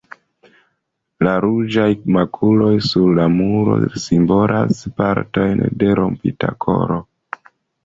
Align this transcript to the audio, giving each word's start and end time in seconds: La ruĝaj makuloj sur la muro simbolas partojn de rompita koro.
La 1.27 1.33
ruĝaj 1.45 1.89
makuloj 2.15 2.71
sur 2.87 3.13
la 3.21 3.27
muro 3.35 3.77
simbolas 4.07 4.83
partojn 5.03 5.65
de 5.85 5.93
rompita 6.03 6.53
koro. 6.69 7.01